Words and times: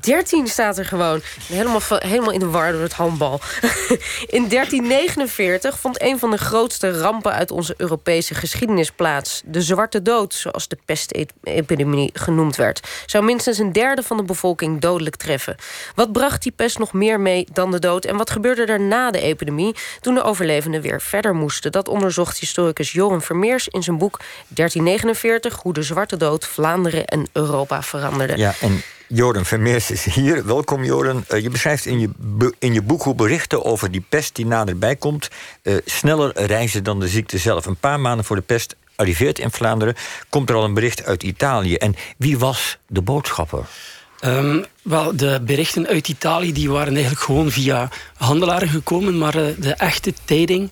13 0.00 0.46
staat 0.46 0.78
er 0.78 0.84
gewoon. 0.84 1.20
Helemaal, 1.48 1.80
helemaal 1.88 2.32
in 2.32 2.38
de 2.40 2.48
war 2.48 2.72
door 2.72 2.80
het 2.80 2.92
handbal. 2.92 3.40
in 4.36 4.48
1349 4.48 5.78
vond 5.78 6.02
een 6.02 6.18
van 6.18 6.30
de 6.30 6.36
grootste 6.36 6.98
rampen 6.98 7.32
uit 7.32 7.50
onze 7.50 7.74
Europese 7.76 8.34
geschiedenis 8.34 8.90
plaats. 8.90 9.42
De 9.44 9.62
Zwarte 9.62 10.02
Dood, 10.02 10.34
zoals 10.34 10.68
de 10.68 10.78
pestepidemie 10.84 12.10
genoemd 12.12 12.56
werd. 12.56 12.88
Zou 13.06 13.24
minstens 13.24 13.58
een 13.58 13.72
derde 13.72 14.02
van 14.02 14.16
de 14.16 14.22
bevolking 14.22 14.80
dodelijk 14.80 15.16
treffen. 15.16 15.56
Wat 15.94 16.12
bracht 16.12 16.42
die 16.42 16.52
pest 16.52 16.78
nog 16.78 16.92
meer 16.92 17.20
mee 17.20 17.46
dan 17.52 17.70
de 17.70 17.78
dood? 17.78 18.04
En 18.04 18.16
wat 18.16 18.30
gebeurde 18.30 18.64
er 18.64 18.80
na 18.80 19.10
de 19.10 19.20
epidemie, 19.20 19.74
toen 20.00 20.14
de 20.14 20.22
overlevenden 20.22 20.80
weer 20.80 21.00
verder 21.00 21.34
moesten? 21.34 21.72
Dat 21.72 21.88
onderzocht 21.88 22.38
historicus 22.38 22.92
Joren 22.92 23.22
Vermeers 23.22 23.68
in 23.68 23.82
zijn 23.82 23.98
boek 23.98 24.20
1349... 24.48 25.54
Hoe 25.62 25.72
de 25.72 25.82
Zwarte 25.82 26.16
Dood 26.16 26.46
Vlaanderen 26.46 27.04
en 27.04 27.26
Europa 27.32 27.82
veranderde. 27.82 28.36
Ja, 28.36 28.54
en 28.60 28.82
Joren 29.08 29.44
Vermeers 29.44 29.90
is 29.90 30.04
hier. 30.04 30.46
Welkom 30.46 30.84
Joren. 30.84 31.24
Uh, 31.30 31.42
je 31.42 31.50
beschrijft 31.50 31.86
in 31.86 32.00
je, 32.00 32.10
in 32.58 32.72
je 32.72 32.82
boek 32.82 33.02
hoe 33.02 33.14
berichten 33.14 33.64
over 33.64 33.90
die 33.90 34.04
pest 34.08 34.34
die 34.34 34.46
naderbij 34.46 34.96
komt... 34.96 35.28
Uh, 35.62 35.76
sneller 35.84 36.46
reizen 36.46 36.84
dan 36.84 37.00
de 37.00 37.08
ziekte 37.08 37.38
zelf. 37.38 37.66
Een 37.66 37.76
paar 37.76 38.00
maanden 38.00 38.24
voor 38.24 38.36
de 38.36 38.42
pest 38.42 38.76
arriveert 38.96 39.38
in 39.38 39.50
Vlaanderen... 39.50 39.94
komt 40.28 40.50
er 40.50 40.56
al 40.56 40.64
een 40.64 40.74
bericht 40.74 41.04
uit 41.04 41.22
Italië. 41.22 41.74
En 41.74 41.94
wie 42.16 42.38
was 42.38 42.78
de 42.86 43.02
boodschapper? 43.02 43.64
Um, 44.24 44.64
wel, 44.82 45.16
de 45.16 45.40
berichten 45.42 45.86
uit 45.86 46.08
Italië 46.08 46.52
die 46.52 46.70
waren 46.70 46.92
eigenlijk 46.92 47.22
gewoon 47.22 47.50
via 47.50 47.88
handelaren 48.16 48.68
gekomen... 48.68 49.18
maar 49.18 49.36
uh, 49.36 49.46
de 49.58 49.74
echte 49.74 50.12
tijding 50.24 50.70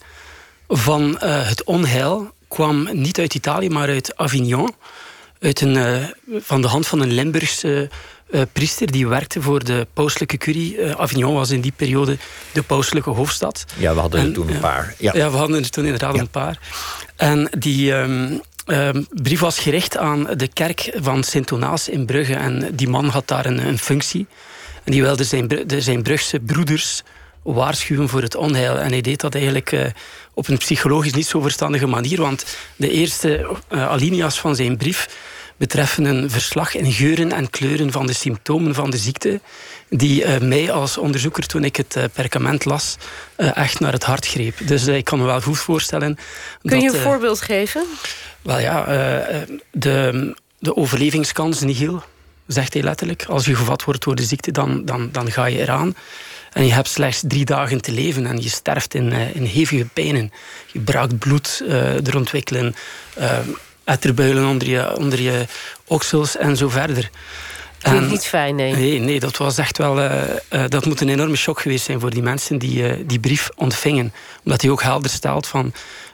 van 0.69 1.17
het 1.19 1.65
onheil 1.65 2.33
kwam 2.49 2.89
niet 2.93 3.19
uit 3.19 3.35
Italië, 3.35 3.69
maar 3.69 3.89
uit 3.89 4.17
Avignon 4.17 4.75
uit 5.41 5.61
een, 5.61 6.15
van 6.39 6.61
de 6.61 6.69
hand 6.69 6.87
van 6.87 7.01
een 7.01 7.13
Limburgse 7.13 7.91
uh, 8.35 8.43
priester 8.53 8.93
die 8.93 9.09
werkte 9.09 9.43
voor 9.43 9.65
de 9.65 9.87
pauselijke 9.93 10.37
curie. 10.37 10.77
Uh, 10.77 10.91
Avignon 10.91 11.35
was 11.35 11.51
in 11.51 11.61
die 11.61 11.73
periode 11.77 12.19
de 12.53 12.63
pauselijke 12.63 13.11
hoofdstad. 13.11 13.65
Ja, 13.77 13.95
we 13.95 14.01
hadden 14.01 14.27
er 14.27 14.33
toen 14.33 14.49
een 14.49 14.61
paar. 14.61 14.95
Ja. 14.99 15.13
ja, 15.17 15.31
we 15.31 15.37
hadden 15.37 15.63
er 15.63 15.71
toen 15.71 15.85
inderdaad 15.85 16.19
een 16.19 16.29
paar. 16.29 16.59
En 17.17 17.49
die 17.59 17.93
um, 17.93 18.41
um, 18.67 19.07
brief 19.11 19.41
was 19.41 19.59
gericht 19.59 19.97
aan 19.97 20.27
de 20.37 20.49
kerk 20.49 20.93
van 20.95 21.23
Sint-Onaas 21.23 21.89
in 21.89 22.07
Brugge. 22.07 22.35
En 22.35 22.71
die 22.75 22.89
man 22.89 23.09
had 23.09 23.29
daar 23.29 23.47
een, 23.47 23.67
een 23.67 23.79
functie. 23.79 24.27
En 24.85 24.93
die 24.93 25.03
wilde 25.03 25.25
zijn, 25.25 25.49
de, 25.49 25.81
zijn 25.81 26.03
Brugse 26.03 26.41
broeders 26.41 27.03
waarschuwen 27.43 28.09
voor 28.09 28.23
het 28.23 28.35
onheil. 28.35 28.79
En 28.79 28.91
hij 28.91 29.01
deed 29.01 29.21
dat 29.21 29.35
eigenlijk 29.35 29.73
uh, 29.73 29.85
op 30.35 30.49
een 30.49 30.59
psychologisch 30.59 31.13
niet 31.13 31.27
zo 31.27 31.41
verstandige 31.41 31.87
manier. 31.87 32.21
Want 32.21 32.45
de 32.77 32.91
eerste 32.91 33.57
uh, 33.71 33.89
alinea's 33.89 34.41
van 34.41 34.57
zijn 34.57 34.77
brief 34.77 35.09
betreffen 35.57 36.05
een 36.05 36.31
verslag 36.31 36.75
in 36.75 36.93
geuren 36.93 37.33
en 37.33 37.51
kleuren 37.51 37.93
van 37.93 38.07
de 38.07 38.13
symptomen 38.13 38.75
van 38.75 38.91
de 38.91 38.97
ziekte, 38.97 39.41
die 39.89 40.25
uh, 40.25 40.39
mij 40.39 40.73
als 40.73 40.99
onderzoeker, 40.99 41.47
toen 41.47 41.65
ik 41.65 41.77
het 41.77 41.97
uh, 41.97 42.05
perkament 42.13 42.65
las, 42.65 42.97
uh, 43.37 43.57
echt 43.57 43.81
naar 43.81 43.93
het 43.93 44.05
hart 44.05 44.27
greep. 44.27 44.67
Dus 44.67 44.87
ik 44.87 45.05
kan 45.05 45.19
me 45.19 45.25
wel 45.25 45.41
goed 45.41 45.59
voorstellen. 45.59 46.19
Kun 46.63 46.81
je 46.81 46.89
een 46.89 47.01
voorbeeld 47.01 47.41
geven? 47.41 47.85
Wel 48.43 48.59
ja, 48.59 48.85
de, 49.71 50.35
de 50.59 50.77
overlevingskans 50.77 51.61
nihil, 51.61 52.03
zegt 52.47 52.73
hij 52.73 52.83
letterlijk. 52.83 53.25
Als 53.25 53.45
je 53.45 53.55
gevat 53.55 53.85
wordt 53.85 54.05
door 54.05 54.15
de 54.15 54.25
ziekte, 54.25 54.51
dan, 54.51 54.85
dan, 54.85 55.09
dan 55.13 55.31
ga 55.31 55.47
je 55.47 55.59
eraan. 55.59 55.97
En 56.53 56.67
je 56.67 56.73
hebt 56.73 56.89
slechts 56.89 57.23
drie 57.27 57.45
dagen 57.45 57.81
te 57.81 57.93
leven 57.93 58.27
en 58.27 58.43
je 58.43 58.49
sterft 58.49 58.95
in, 58.95 59.13
in 59.13 59.45
hevige 59.45 59.87
pijnen. 59.93 60.33
Je 60.73 60.81
braakt 60.81 61.19
bloed, 61.19 61.63
er 62.05 62.17
ontwikkelen 62.17 62.75
etterbuilen 63.85 64.49
onder 64.49 64.69
je, 64.69 64.97
onder 64.97 65.21
je 65.21 65.47
oksels 65.87 66.37
en 66.37 66.57
zo 66.57 66.69
verder. 66.69 67.11
En, 67.81 68.09
niet 68.09 68.27
fijn, 68.27 68.55
nee. 68.55 68.75
nee. 68.75 68.99
Nee, 68.99 69.21
dat 69.21 69.37
was 69.37 69.59
echt 69.59 69.79
wel... 69.79 69.99
Uh, 69.99 70.23
uh, 70.51 70.65
dat 70.69 70.85
moet 70.85 71.01
een 71.01 71.09
enorme 71.09 71.37
shock 71.37 71.61
geweest 71.61 71.85
zijn 71.85 72.01
voor 72.01 72.11
die 72.11 72.23
mensen 72.23 72.59
die 72.59 72.83
uh, 72.83 73.05
die 73.07 73.21
brief 73.21 73.49
ontvingen. 73.57 74.13
Omdat 74.45 74.63
hij 74.63 74.71
ook 74.71 74.83
helder 74.83 75.11
stelt 75.11 75.47
van... 75.47 75.73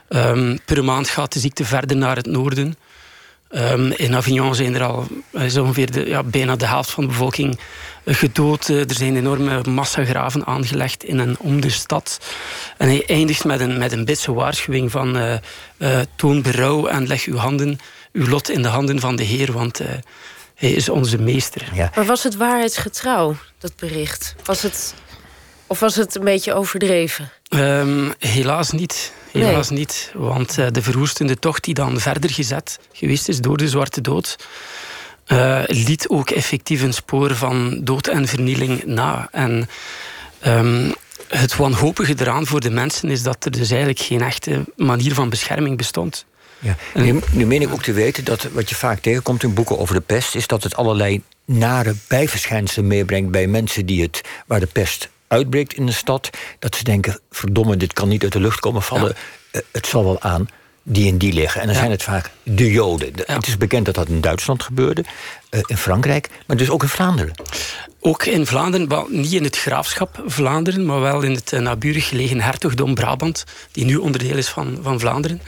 Um, 0.09 0.59
per 0.65 0.83
maand 0.83 1.09
gaat 1.09 1.33
de 1.33 1.39
ziekte 1.39 1.65
verder 1.65 1.97
naar 1.97 2.15
het 2.15 2.25
noorden. 2.25 2.75
Um, 3.55 3.91
in 3.91 4.15
Avignon 4.15 4.55
zijn 4.55 4.75
er 4.75 4.83
al 4.83 5.07
is 5.31 5.57
ongeveer 5.57 5.91
de, 5.91 6.07
ja, 6.07 6.23
bijna 6.23 6.55
de 6.55 6.65
helft 6.65 6.89
van 6.89 7.03
de 7.03 7.09
bevolking 7.09 7.59
gedood. 8.05 8.67
er 8.67 8.93
zijn 8.93 9.17
enorme 9.17 9.61
massagraven 9.61 10.45
aangelegd 10.45 11.03
in 11.03 11.19
en 11.19 11.35
om 11.39 11.61
de 11.61 11.69
stad. 11.69 12.19
En 12.77 12.87
hij 12.87 13.03
eindigt 13.05 13.43
met 13.43 13.59
een, 13.59 13.77
met 13.77 13.91
een 13.91 14.05
bitse 14.05 14.33
waarschuwing 14.33 14.91
van 14.91 15.17
uh, 15.17 15.33
uh, 15.77 15.99
toon 16.15 16.41
berouw 16.41 16.87
en 16.87 17.07
leg 17.07 17.25
uw 17.25 17.35
handen, 17.35 17.79
uw 18.13 18.27
lot 18.27 18.49
in 18.49 18.61
de 18.61 18.67
handen 18.67 18.99
van 18.99 19.15
de 19.15 19.23
Heer, 19.23 19.51
want 19.51 19.81
uh, 19.81 19.87
hij 20.55 20.71
is 20.71 20.89
onze 20.89 21.17
meester. 21.17 21.69
Ja. 21.73 21.91
Maar 21.95 22.05
was 22.05 22.23
het 22.23 22.35
waarheidsgetrouw, 22.35 23.35
dat 23.59 23.73
bericht? 23.75 24.35
Was 24.43 24.61
het, 24.61 24.93
of 25.67 25.79
was 25.79 25.95
het 25.95 26.15
een 26.15 26.23
beetje 26.23 26.53
overdreven? 26.53 27.31
Um, 27.49 28.13
helaas 28.19 28.71
niet. 28.71 29.13
Helaas 29.31 29.69
nee. 29.69 29.79
niet. 29.79 30.11
Want 30.13 30.55
de 30.55 30.81
verwoestende 30.81 31.39
tocht 31.39 31.63
die 31.63 31.73
dan 31.73 31.99
verder 31.99 32.29
gezet 32.29 32.79
geweest 32.93 33.27
is 33.27 33.39
door 33.39 33.57
de 33.57 33.67
Zwarte 33.67 34.01
Dood... 34.01 34.35
Uh, 35.27 35.61
liet 35.65 36.09
ook 36.09 36.29
effectief 36.29 36.81
een 36.81 36.93
spoor 36.93 37.35
van 37.35 37.79
dood 37.83 38.07
en 38.07 38.27
vernieling 38.27 38.85
na. 38.85 39.27
En 39.31 39.69
um, 40.47 40.93
het 41.27 41.55
wanhopige 41.55 42.15
eraan 42.19 42.47
voor 42.47 42.59
de 42.59 42.69
mensen 42.69 43.09
is 43.09 43.23
dat 43.23 43.45
er 43.45 43.51
dus 43.51 43.69
eigenlijk 43.69 43.99
geen 43.99 44.21
echte 44.21 44.63
manier 44.75 45.13
van 45.13 45.29
bescherming 45.29 45.77
bestond. 45.77 46.25
Ja. 46.59 46.75
Nu, 46.93 47.19
nu 47.31 47.45
meen 47.45 47.61
ik 47.61 47.71
ook 47.71 47.83
te 47.83 47.93
weten 47.93 48.23
dat 48.23 48.47
wat 48.51 48.69
je 48.69 48.75
vaak 48.75 48.99
tegenkomt 48.99 49.43
in 49.43 49.53
boeken 49.53 49.79
over 49.79 49.95
de 49.95 50.01
pest, 50.01 50.35
is 50.35 50.47
dat 50.47 50.63
het 50.63 50.75
allerlei 50.75 51.21
nare 51.45 51.95
bijverschijnselen 52.07 52.87
meebrengt 52.87 53.31
bij 53.31 53.47
mensen 53.47 53.85
die 53.85 54.01
het, 54.01 54.21
waar 54.45 54.59
de 54.59 54.65
pest 54.65 55.09
uitbreekt 55.31 55.73
in 55.73 55.85
de 55.85 55.91
stad. 55.91 56.29
Dat 56.59 56.75
ze 56.75 56.83
denken: 56.83 57.19
verdomme, 57.31 57.77
dit 57.77 57.93
kan 57.93 58.07
niet 58.07 58.23
uit 58.23 58.31
de 58.31 58.39
lucht 58.39 58.59
komen 58.59 58.81
vallen. 58.81 59.15
Ja. 59.51 59.59
Uh, 59.59 59.61
het 59.71 59.87
zal 59.87 60.03
wel 60.03 60.21
aan 60.21 60.47
die 60.83 61.11
en 61.11 61.17
die 61.17 61.33
liggen. 61.33 61.61
En 61.61 61.65
dan 61.65 61.75
ja. 61.75 61.81
zijn 61.81 61.91
het 61.91 62.03
vaak 62.03 62.29
de 62.43 62.71
Joden. 62.71 63.11
Ja. 63.15 63.35
Het 63.35 63.47
is 63.47 63.57
bekend 63.57 63.85
dat 63.85 63.95
dat 63.95 64.07
in 64.07 64.21
Duitsland 64.21 64.63
gebeurde, 64.63 65.03
uh, 65.49 65.61
in 65.65 65.77
Frankrijk, 65.77 66.29
maar 66.47 66.57
dus 66.57 66.69
ook 66.69 66.83
in 66.83 66.89
Vlaanderen. 66.89 67.33
Ook 67.99 68.25
in 68.25 68.45
Vlaanderen, 68.45 68.87
wel 68.87 69.07
niet 69.09 69.33
in 69.33 69.43
het 69.43 69.57
graafschap 69.57 70.23
Vlaanderen, 70.25 70.85
maar 70.85 70.99
wel 70.99 71.21
in 71.21 71.31
het 71.31 71.51
uh, 71.51 71.59
naburig 71.59 72.07
gelegen 72.07 72.41
hertogdom 72.41 72.95
Brabant, 72.95 73.43
die 73.71 73.85
nu 73.85 73.95
onderdeel 73.95 74.37
is 74.37 74.49
van, 74.49 74.79
van 74.81 74.99
Vlaanderen. 74.99 75.41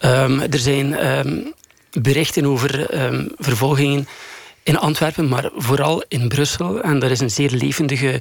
Um, 0.00 0.40
er 0.40 0.58
zijn 0.58 1.06
um, 1.06 1.52
berichten 2.02 2.46
over 2.46 3.02
um, 3.04 3.32
vervolgingen 3.38 4.08
in 4.62 4.78
Antwerpen, 4.78 5.28
maar 5.28 5.50
vooral 5.56 6.04
in 6.08 6.28
Brussel. 6.28 6.80
En 6.80 6.98
daar 6.98 7.10
is 7.10 7.20
een 7.20 7.30
zeer 7.30 7.50
levendige, 7.50 8.20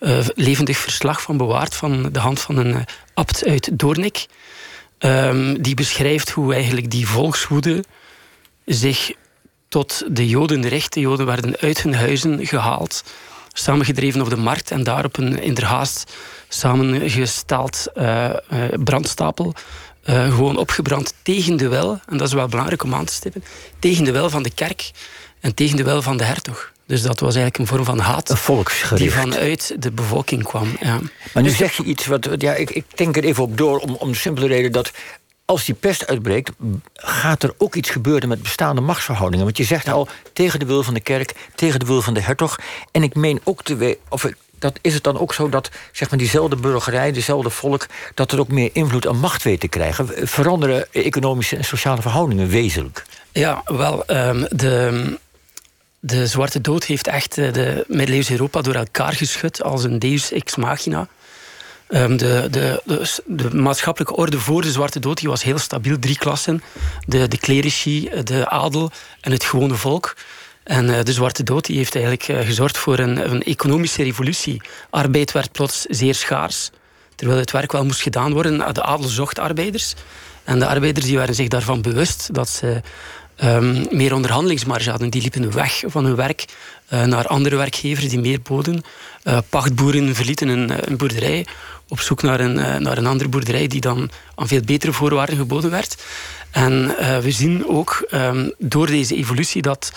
uh, 0.00 0.18
levendig 0.34 0.76
verslag 0.76 1.22
van 1.22 1.36
bewaard 1.36 1.74
van 1.74 2.12
de 2.12 2.18
hand 2.18 2.40
van 2.40 2.56
een 2.56 2.74
uh, 2.74 2.80
abt 3.14 3.44
uit 3.44 3.78
Doornik. 3.78 4.26
Um, 4.98 5.62
die 5.62 5.74
beschrijft 5.74 6.30
hoe 6.30 6.54
eigenlijk 6.54 6.90
die 6.90 7.08
volkswoede 7.08 7.84
zich 8.64 9.12
tot 9.68 10.04
de 10.08 10.28
Joden 10.28 10.68
richt. 10.68 10.92
De 10.92 11.00
Joden 11.00 11.26
werden 11.26 11.56
uit 11.60 11.82
hun 11.82 11.94
huizen 11.94 12.46
gehaald, 12.46 13.04
samengedreven 13.52 14.20
op 14.20 14.30
de 14.30 14.36
markt 14.36 14.70
en 14.70 14.84
daar 14.84 15.04
op 15.04 15.16
een 15.16 15.42
inderhaast 15.42 16.12
samengesteld 16.48 17.86
uh, 17.94 18.30
brandstapel 18.84 19.54
gewoon 20.06 20.56
opgebrand 20.56 21.14
tegen 21.22 21.56
de 21.56 21.68
wil, 21.68 22.00
en 22.06 22.16
dat 22.16 22.26
is 22.26 22.32
wel 22.32 22.48
belangrijk 22.48 22.82
om 22.82 22.94
aan 22.94 23.04
te 23.04 23.12
stippen, 23.12 23.44
tegen 23.78 24.04
de 24.04 24.12
wil 24.12 24.30
van 24.30 24.42
de 24.42 24.54
kerk 24.54 24.90
en 25.40 25.54
tegen 25.54 25.76
de 25.76 25.84
wil 25.84 26.02
van 26.02 26.16
de 26.16 26.24
hertog. 26.24 26.72
Dus 26.86 27.02
dat 27.02 27.20
was 27.20 27.34
eigenlijk 27.34 27.58
een 27.58 27.76
vorm 27.76 27.84
van 27.84 27.98
haat. 27.98 28.46
Die 28.94 29.12
vanuit 29.12 29.76
de 29.78 29.90
bevolking 29.90 30.42
kwam. 30.42 30.76
Ja. 30.80 31.00
Maar 31.34 31.42
nu 31.42 31.50
zeg 31.50 31.76
je 31.76 31.84
iets 31.84 32.06
wat. 32.06 32.28
Ja, 32.38 32.54
ik, 32.54 32.70
ik 32.70 32.84
denk 32.94 33.16
er 33.16 33.24
even 33.24 33.42
op 33.42 33.58
door 33.58 33.78
om, 33.78 33.94
om 33.94 34.10
de 34.10 34.16
simpele 34.16 34.46
reden 34.46 34.72
dat. 34.72 34.90
Als 35.44 35.64
die 35.64 35.74
pest 35.74 36.06
uitbreekt, 36.06 36.50
gaat 36.94 37.42
er 37.42 37.54
ook 37.58 37.74
iets 37.74 37.90
gebeuren 37.90 38.28
met 38.28 38.42
bestaande 38.42 38.80
machtsverhoudingen. 38.80 39.44
Want 39.44 39.56
je 39.56 39.64
zegt 39.64 39.88
al 39.88 40.08
tegen 40.32 40.58
de 40.58 40.66
wil 40.66 40.82
van 40.82 40.94
de 40.94 41.00
kerk, 41.00 41.34
tegen 41.54 41.80
de 41.80 41.86
wil 41.86 42.02
van 42.02 42.14
de 42.14 42.20
hertog. 42.20 42.56
En 42.90 43.02
ik 43.02 43.14
meen 43.14 43.40
ook 43.44 43.62
te 43.62 43.76
weten. 43.76 44.00
Of 44.08 44.26
dat 44.58 44.78
is 44.82 44.94
het 44.94 45.02
dan 45.02 45.18
ook 45.18 45.34
zo 45.34 45.48
dat 45.48 45.70
zeg 45.92 46.10
maar, 46.10 46.18
diezelfde 46.18 46.56
burgerij, 46.56 47.12
dezelfde 47.12 47.50
volk, 47.50 47.86
dat 48.14 48.32
er 48.32 48.38
ook 48.38 48.48
meer 48.48 48.70
invloed 48.72 49.06
en 49.06 49.18
macht 49.18 49.42
weet 49.42 49.60
te 49.60 49.68
krijgen? 49.68 50.28
Veranderen 50.28 50.92
economische 50.92 51.56
en 51.56 51.64
sociale 51.64 52.02
verhoudingen 52.02 52.48
wezenlijk? 52.48 53.04
Ja, 53.32 53.62
wel, 53.64 54.04
um, 54.06 54.46
de 54.50 55.18
de 56.06 56.26
Zwarte 56.26 56.60
Dood 56.60 56.84
heeft 56.84 57.06
echt 57.06 57.38
eh, 57.38 57.52
de 57.52 57.84
middeleeuws 57.88 58.30
Europa 58.30 58.60
door 58.60 58.74
elkaar 58.74 59.12
geschud 59.12 59.62
als 59.62 59.84
een 59.84 59.98
deus 59.98 60.32
ex 60.32 60.56
machina. 60.56 61.08
Um, 61.88 62.16
de, 62.16 62.48
de, 62.50 62.82
de, 63.26 63.54
maatschappelijke 63.54 64.16
orde 64.16 64.38
voor 64.38 64.62
de 64.62 64.70
Zwarte 64.70 64.98
Dood 64.98 65.18
die 65.18 65.28
was 65.28 65.42
heel 65.42 65.58
stabiel. 65.58 65.98
Drie 65.98 66.18
klassen. 66.18 66.62
De, 67.06 67.28
clerici, 67.28 68.10
de 68.24 68.48
adel 68.48 68.90
en 69.20 69.32
het 69.32 69.44
gewone 69.44 69.74
volk. 69.74 70.16
En 70.62 70.88
uh, 70.88 71.02
de 71.02 71.12
Zwarte 71.12 71.42
Dood 71.42 71.64
die 71.64 71.76
heeft 71.76 71.94
eigenlijk 71.94 72.46
gezorgd 72.46 72.78
voor 72.78 72.98
een, 72.98 73.30
een, 73.30 73.42
economische 73.42 74.02
revolutie. 74.02 74.60
Arbeid 74.90 75.32
werd 75.32 75.52
plots 75.52 75.82
zeer 75.82 76.14
schaars. 76.14 76.70
Terwijl 77.14 77.40
het 77.40 77.50
werk 77.50 77.72
wel 77.72 77.84
moest 77.84 78.02
gedaan 78.02 78.32
worden. 78.32 78.74
De 78.74 78.82
adel 78.82 79.08
zocht 79.08 79.38
arbeiders. 79.38 79.94
En 80.44 80.58
de 80.58 80.66
arbeiders 80.66 81.06
die 81.06 81.18
waren 81.18 81.34
zich 81.34 81.48
daarvan 81.48 81.82
bewust 81.82 82.34
dat 82.34 82.48
ze 82.48 82.80
ehm, 83.36 83.84
meer 83.90 84.14
onderhandelingsmarge 84.14 84.90
hadden. 84.90 85.10
Die 85.10 85.22
liepen 85.22 85.52
weg 85.52 85.82
van 85.86 86.04
hun 86.04 86.16
werk 86.16 86.44
naar 86.88 87.26
andere 87.26 87.56
werkgevers 87.56 88.08
die 88.08 88.18
meer 88.18 88.40
boden. 88.42 88.82
pachtboeren 89.48 90.14
verlieten 90.14 90.48
een, 90.48 90.90
een, 90.90 90.96
boerderij 90.96 91.46
op 91.88 92.00
zoek 92.00 92.22
naar 92.22 92.40
een, 92.40 92.82
naar 92.82 92.98
een 92.98 93.06
andere 93.06 93.28
boerderij 93.28 93.66
die 93.66 93.80
dan 93.80 94.10
aan 94.34 94.48
veel 94.48 94.60
betere 94.64 94.92
voorwaarden 94.92 95.36
geboden 95.36 95.70
werd. 95.70 96.04
En 96.50 96.86
we 97.22 97.30
zien 97.30 97.68
ook 97.68 98.08
um, 98.10 98.52
door 98.58 98.86
deze 98.86 99.16
evolutie 99.16 99.62
dat 99.62 99.92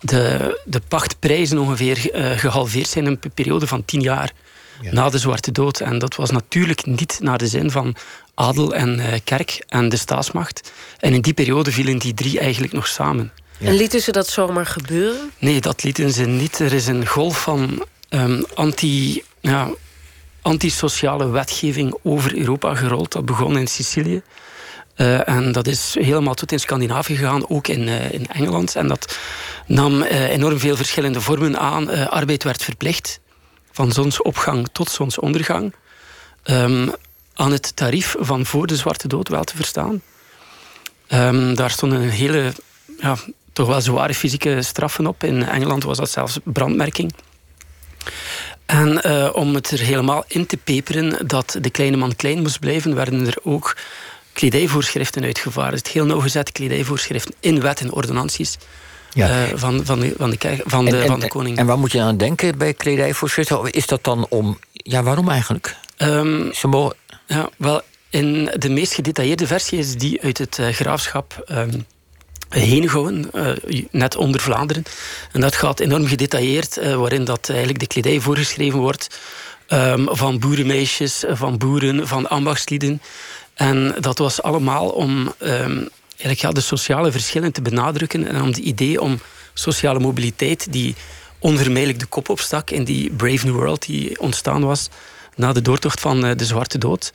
de, 0.00 0.60
de 0.64 0.80
pachtprijzen 0.88 1.58
ongeveer 1.58 1.96
gehalveerd 2.36 2.88
zijn 2.88 3.06
in 3.06 3.18
een 3.22 3.32
periode 3.34 3.66
van 3.66 3.84
tien 3.84 4.00
jaar 4.00 4.32
na 4.90 5.08
de 5.08 5.18
Zwarte 5.18 5.52
Dood. 5.52 5.80
En 5.80 5.98
dat 5.98 6.14
was 6.14 6.30
natuurlijk 6.30 6.86
niet 6.86 7.18
naar 7.22 7.38
de 7.38 7.46
zin 7.46 7.70
van 7.70 7.96
adel 8.34 8.74
en 8.74 8.98
uh, 8.98 9.06
kerk 9.24 9.64
en 9.68 9.88
de 9.88 9.96
staatsmacht. 9.96 10.72
En 10.98 11.14
in 11.14 11.20
die 11.20 11.34
periode 11.34 11.72
vielen 11.72 11.98
die 11.98 12.14
drie 12.14 12.38
eigenlijk 12.38 12.72
nog 12.72 12.86
samen. 12.86 13.32
En 13.60 13.74
lieten 13.74 14.00
ze 14.00 14.12
dat 14.12 14.28
zomaar 14.28 14.66
gebeuren? 14.66 15.30
Nee, 15.38 15.60
dat 15.60 15.82
lieten 15.82 16.12
ze 16.12 16.24
niet. 16.24 16.58
Er 16.58 16.72
is 16.72 16.86
een 16.86 17.06
golf 17.06 17.42
van 17.42 17.84
um, 18.10 18.44
anti, 18.54 19.22
ja, 19.40 19.70
antisociale 20.42 21.30
wetgeving 21.30 21.94
over 22.02 22.36
Europa 22.36 22.74
gerold. 22.74 23.12
Dat 23.12 23.24
begon 23.24 23.58
in 23.58 23.66
Sicilië. 23.66 24.22
Uh, 24.96 25.28
en 25.28 25.52
dat 25.52 25.66
is 25.66 25.96
helemaal 25.98 26.34
tot 26.34 26.52
in 26.52 26.60
Scandinavië 26.60 27.16
gegaan, 27.16 27.48
ook 27.48 27.68
in, 27.68 27.80
uh, 27.80 28.12
in 28.12 28.26
Engeland. 28.26 28.76
En 28.76 28.88
dat 28.88 29.18
nam 29.66 30.02
uh, 30.02 30.28
enorm 30.28 30.58
veel 30.58 30.76
verschillende 30.76 31.20
vormen 31.20 31.58
aan. 31.58 32.08
arbeid 32.10 32.44
werd 32.44 32.62
verplicht 32.62 33.20
van 33.72 33.92
zonsopgang 33.92 34.68
tot 34.72 34.90
zonsondergang. 34.90 35.74
Um, 36.44 36.92
aan 37.34 37.52
het 37.52 37.76
tarief 37.76 38.14
van 38.18 38.46
voor 38.46 38.66
de 38.66 38.76
Zwarte 38.76 39.08
Dood 39.08 39.28
wel 39.28 39.44
te 39.44 39.56
verstaan. 39.56 40.02
Um, 41.08 41.54
daar 41.54 41.70
stonden 41.70 42.00
een 42.00 42.10
hele, 42.10 42.52
ja, 43.00 43.16
toch 43.52 43.66
wel 43.66 43.80
zware 43.80 44.14
fysieke 44.14 44.62
straffen 44.62 45.06
op. 45.06 45.24
In 45.24 45.42
Engeland 45.42 45.84
was 45.84 45.96
dat 45.96 46.10
zelfs 46.10 46.38
brandmerking. 46.44 47.14
En 48.66 49.00
uh, 49.06 49.28
om 49.32 49.54
het 49.54 49.70
er 49.70 49.78
helemaal 49.78 50.24
in 50.28 50.46
te 50.46 50.56
peperen 50.56 51.28
dat 51.28 51.56
de 51.60 51.70
kleine 51.70 51.96
man 51.96 52.16
klein 52.16 52.42
moest 52.42 52.60
blijven, 52.60 52.94
werden 52.94 53.26
er 53.26 53.36
ook 53.42 53.76
kledijvoorschriften 54.32 55.24
uitgevaardigd. 55.24 55.88
Heel 55.88 56.04
nauwgezet 56.04 56.52
kledijvoorschriften 56.52 57.34
in 57.40 57.60
wet 57.60 57.80
en 57.80 57.92
ordonnanties 57.92 58.58
ja. 59.14 59.46
Uh, 59.46 59.52
van, 59.54 59.84
van, 59.84 60.00
de, 60.00 60.14
van, 60.18 60.30
de, 60.30 60.36
kerk, 60.36 60.62
van, 60.64 60.84
de, 60.84 61.06
van 61.06 61.20
de 61.20 61.28
koning. 61.28 61.58
En 61.58 61.66
waar 61.66 61.78
moet 61.78 61.92
je 61.92 62.00
aan 62.00 62.16
denken 62.16 62.58
bij 62.58 62.74
kledijvoorschriften? 62.74 63.70
Is 63.70 63.86
dat 63.86 64.04
dan 64.04 64.26
om... 64.28 64.58
Ja, 64.72 65.02
waarom 65.02 65.28
eigenlijk? 65.28 65.76
Um, 65.98 66.52
ja, 67.26 67.48
wel, 67.56 67.82
in 68.10 68.50
de 68.58 68.68
meest 68.70 68.94
gedetailleerde 68.94 69.46
versie 69.46 69.78
is 69.78 69.96
die 69.96 70.22
uit 70.22 70.38
het 70.38 70.58
uh, 70.58 70.68
graafschap... 70.68 71.44
Um, 71.50 71.86
Henegouwen, 72.48 73.30
uh, 73.34 73.82
net 73.90 74.16
onder 74.16 74.40
Vlaanderen. 74.40 74.82
En 75.32 75.40
dat 75.40 75.56
gaat 75.56 75.80
enorm 75.80 76.06
gedetailleerd, 76.06 76.78
uh, 76.78 76.94
waarin 76.94 77.24
dat 77.24 77.48
eigenlijk 77.48 77.78
de 77.78 77.86
kledij 77.86 78.20
voorgeschreven 78.20 78.78
wordt 78.78 79.18
um, 79.68 80.08
van 80.10 80.38
boerenmeisjes, 80.38 81.24
van 81.28 81.58
boeren, 81.58 82.08
van 82.08 82.28
ambachtslieden. 82.28 83.02
En 83.54 83.94
dat 84.00 84.18
was 84.18 84.42
allemaal 84.42 84.88
om 84.88 85.32
um, 85.38 85.88
eigenlijk, 86.22 86.40
ja, 86.40 86.50
de 86.50 86.76
sociale 86.76 87.12
verschillen 87.12 87.52
te 87.52 87.62
benadrukken 87.62 88.26
en 88.26 88.40
om 88.40 88.46
het 88.46 88.56
idee 88.56 89.00
om 89.00 89.20
sociale 89.54 89.98
mobiliteit 89.98 90.72
die 90.72 90.94
onvermijdelijk 91.38 91.98
de 91.98 92.06
kop 92.06 92.28
opstak 92.28 92.70
in 92.70 92.84
die 92.84 93.10
Brave 93.10 93.46
New 93.46 93.54
World 93.54 93.86
die 93.86 94.20
ontstaan 94.20 94.64
was 94.64 94.88
na 95.36 95.52
de 95.52 95.62
doortocht 95.62 96.00
van 96.00 96.24
uh, 96.24 96.30
de 96.36 96.44
Zwarte 96.44 96.78
Dood, 96.78 97.12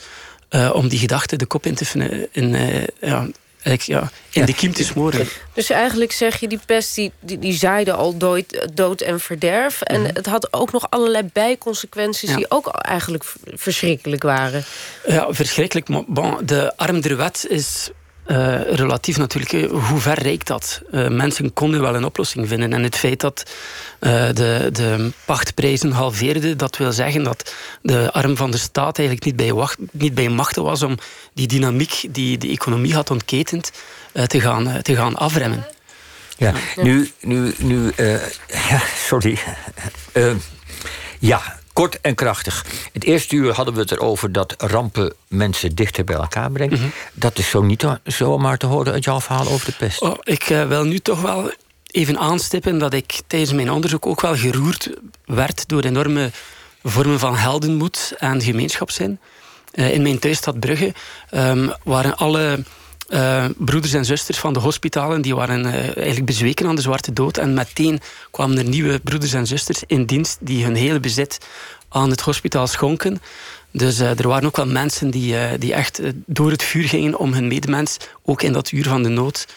uh, 0.49 0.71
om 0.73 0.87
die 0.87 0.99
gedachte 0.99 1.35
de 1.35 1.45
kop 1.45 1.65
in 1.65 1.75
te 1.75 2.27
in, 2.31 2.53
uh, 2.53 2.83
ja, 3.01 3.27
ja, 3.75 4.11
in 4.31 4.45
de 4.45 4.53
kiem 4.53 4.73
te 4.73 4.83
smoren. 4.83 5.27
Dus 5.53 5.69
eigenlijk 5.69 6.11
zeg 6.11 6.39
je, 6.39 6.47
die 6.47 6.59
pest 6.65 6.95
die, 6.95 7.11
die, 7.19 7.39
die 7.39 7.53
zaaide 7.53 7.93
al 7.93 8.17
dood, 8.17 8.67
dood 8.73 9.01
en 9.01 9.19
verderf. 9.19 9.81
En 9.81 10.01
mhm. 10.01 10.09
het 10.13 10.25
had 10.25 10.53
ook 10.53 10.71
nog 10.71 10.89
allerlei 10.89 11.29
bijconsequenties... 11.33 12.35
die 12.35 12.51
ook 12.51 12.67
eigenlijk 12.67 13.23
verschrikkelijk 13.43 14.23
waren. 14.23 14.63
Ja, 15.07 15.33
verschrikkelijk. 15.33 15.89
Maar 15.89 16.03
bon, 16.07 16.37
de 16.45 16.77
arm 16.77 17.01
der 17.01 17.17
wet 17.17 17.45
is 17.49 17.89
uh, 18.27 18.61
relatief 18.61 19.17
natuurlijk. 19.17 19.53
Eh, 19.53 19.69
hoe 19.89 19.99
ver 19.99 20.21
reikt 20.21 20.47
dat? 20.47 20.81
Uh, 20.91 21.07
mensen 21.07 21.53
konden 21.53 21.81
wel 21.81 21.95
een 21.95 22.05
oplossing 22.05 22.47
vinden. 22.47 22.73
En 22.73 22.83
het 22.83 22.95
feit 22.95 23.19
dat 23.19 23.43
uh, 23.99 24.29
de, 24.33 24.69
de 24.71 25.11
pachtprijzen 25.25 25.91
halveerden, 25.91 26.57
dat 26.57 26.77
wil 26.77 26.91
zeggen 26.91 27.23
dat 27.23 27.53
de 27.81 28.11
arm 28.11 28.37
van 28.37 28.51
de 28.51 28.57
staat 28.57 28.97
eigenlijk 28.97 29.27
niet 29.27 29.35
bij, 29.35 29.53
wacht, 29.53 29.77
niet 29.91 30.13
bij 30.13 30.29
machten 30.29 30.63
was 30.63 30.83
om 30.83 30.97
die 31.33 31.47
dynamiek 31.47 32.05
die 32.09 32.37
de 32.37 32.47
economie 32.47 32.93
had 32.93 33.11
ontketend 33.11 33.71
te, 34.27 34.41
gaan, 34.41 34.81
te 34.81 34.95
gaan 34.95 35.15
afremmen. 35.15 35.67
Ja, 36.37 36.53
nu, 36.75 37.11
nu, 37.21 37.53
nu 37.57 37.91
ja, 38.69 38.81
sorry. 39.07 39.39
ja, 41.19 41.59
Kort 41.77 42.01
en 42.01 42.15
krachtig. 42.15 42.65
Het 42.93 43.03
eerste 43.03 43.35
uur 43.35 43.53
hadden 43.53 43.73
we 43.73 43.79
het 43.79 43.91
erover 43.91 44.31
dat 44.31 44.53
rampen 44.57 45.13
mensen 45.27 45.75
dichter 45.75 46.03
bij 46.03 46.15
elkaar 46.15 46.51
brengen. 46.51 46.79
Mhm. 46.79 46.87
Dat 47.13 47.37
is 47.37 47.49
zo 47.49 47.61
niet 47.61 47.85
zomaar 48.03 48.57
te 48.57 48.65
horen 48.65 48.93
uit 48.93 49.03
jouw 49.03 49.21
verhaal 49.21 49.47
over 49.47 49.65
de 49.65 49.71
pest. 49.71 50.01
Oh, 50.01 50.17
ik 50.23 50.49
uh, 50.49 50.67
wil 50.67 50.83
nu 50.83 50.99
toch 50.99 51.21
wel 51.21 51.51
even 51.91 52.17
aanstippen 52.19 52.77
dat 52.77 52.93
ik 52.93 53.21
tijdens 53.27 53.53
mijn 53.53 53.71
onderzoek 53.71 54.05
ook 54.05 54.21
wel 54.21 54.35
geroerd 54.35 54.89
werd 55.25 55.67
door 55.67 55.83
enorme 55.83 56.31
vormen 56.83 57.19
van 57.19 57.35
heldenmoed 57.35 58.13
en 58.17 58.41
gemeenschapszin. 58.41 59.19
Uh, 59.73 59.93
in 59.93 60.01
mijn 60.01 60.19
thuisstad 60.19 60.59
Brugge 60.59 60.93
um, 61.31 61.73
waren 61.83 62.17
alle 62.17 62.63
uh, 63.09 63.45
broeders 63.57 63.93
en 63.93 64.05
zusters 64.05 64.37
van 64.37 64.53
de 64.53 64.59
hospitalen 64.59 65.21
die 65.21 65.35
waren 65.35 65.65
uh, 65.65 65.73
eigenlijk 65.73 66.25
bezweken 66.25 66.67
aan 66.67 66.75
de 66.75 66.81
zwarte 66.81 67.13
dood. 67.13 67.37
En 67.37 67.53
meteen 67.53 67.99
kwamen 68.31 68.57
er 68.57 68.63
nieuwe 68.63 68.99
broeders 68.99 69.33
en 69.33 69.47
zusters 69.47 69.83
in 69.87 70.05
dienst 70.05 70.37
die 70.39 70.63
hun 70.63 70.75
hele 70.75 70.99
bezit 70.99 71.37
aan 71.89 72.09
het 72.09 72.21
hospitaal 72.21 72.67
schonken. 72.67 73.21
Dus 73.71 73.99
uh, 73.99 74.19
er 74.19 74.27
waren 74.27 74.45
ook 74.45 74.55
wel 74.55 74.67
mensen 74.67 75.09
die, 75.09 75.57
die 75.57 75.73
echt 75.73 76.01
door 76.25 76.51
het 76.51 76.63
vuur 76.63 76.87
gingen 76.87 77.17
om 77.17 77.33
hun 77.33 77.47
medemens, 77.47 77.97
ook 78.23 78.41
in 78.41 78.53
dat 78.53 78.71
uur 78.71 78.83
van 78.83 79.03
de 79.03 79.09
nood, 79.09 79.47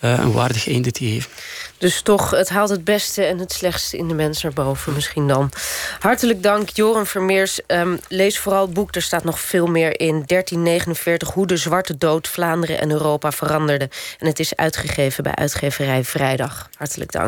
een 0.00 0.32
waardig 0.32 0.68
einde 0.68 0.90
te 0.90 1.04
geven. 1.04 1.30
Dus 1.78 2.00
toch, 2.00 2.30
het 2.30 2.48
haalt 2.48 2.68
het 2.68 2.84
beste 2.84 3.24
en 3.24 3.38
het 3.38 3.52
slechtste 3.52 3.96
in 3.96 4.08
de 4.08 4.14
mens 4.14 4.42
naar 4.42 4.52
boven 4.52 4.94
misschien 4.94 5.28
dan. 5.28 5.50
Hartelijk 5.98 6.42
dank, 6.42 6.68
Joran 6.68 7.06
Vermeers. 7.06 7.60
Um, 7.66 8.00
lees 8.08 8.38
vooral 8.38 8.62
het 8.62 8.74
boek, 8.74 8.94
er 8.94 9.02
staat 9.02 9.24
nog 9.24 9.40
veel 9.40 9.66
meer 9.66 10.00
in. 10.00 10.22
1349, 10.26 11.32
hoe 11.32 11.46
de 11.46 11.56
Zwarte 11.56 11.98
Dood 11.98 12.28
Vlaanderen 12.28 12.80
en 12.80 12.90
Europa 12.90 13.32
veranderde. 13.32 13.88
En 14.18 14.26
het 14.26 14.38
is 14.38 14.56
uitgegeven 14.56 15.22
bij 15.22 15.34
uitgeverij 15.34 16.04
Vrijdag. 16.04 16.68
Hartelijk 16.76 17.12
dank. 17.12 17.26